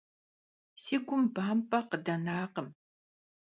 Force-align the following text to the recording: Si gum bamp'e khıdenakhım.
Si 0.83 0.95
gum 1.07 1.23
bamp'e 1.35 1.79
khıdenakhım. 1.89 2.67